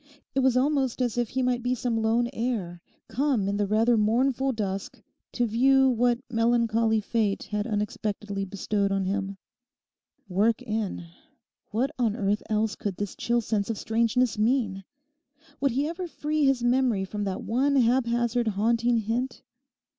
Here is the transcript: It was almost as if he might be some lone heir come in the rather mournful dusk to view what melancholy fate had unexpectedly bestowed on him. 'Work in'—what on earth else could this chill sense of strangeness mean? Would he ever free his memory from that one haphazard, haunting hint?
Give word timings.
It 0.33 0.39
was 0.39 0.57
almost 0.57 0.99
as 0.99 1.15
if 1.15 1.29
he 1.29 1.43
might 1.43 1.61
be 1.61 1.75
some 1.75 2.01
lone 2.01 2.27
heir 2.33 2.81
come 3.07 3.47
in 3.47 3.57
the 3.57 3.67
rather 3.67 3.97
mournful 3.97 4.51
dusk 4.51 4.99
to 5.33 5.45
view 5.45 5.89
what 5.91 6.17
melancholy 6.27 6.99
fate 6.99 7.43
had 7.43 7.67
unexpectedly 7.67 8.43
bestowed 8.43 8.91
on 8.91 9.05
him. 9.05 9.37
'Work 10.27 10.63
in'—what 10.63 11.91
on 11.99 12.15
earth 12.15 12.41
else 12.49 12.73
could 12.75 12.97
this 12.97 13.15
chill 13.15 13.41
sense 13.41 13.69
of 13.69 13.77
strangeness 13.77 14.39
mean? 14.39 14.85
Would 15.59 15.73
he 15.73 15.87
ever 15.87 16.07
free 16.07 16.45
his 16.45 16.63
memory 16.63 17.05
from 17.05 17.23
that 17.25 17.43
one 17.43 17.75
haphazard, 17.75 18.47
haunting 18.47 18.97
hint? 18.97 19.43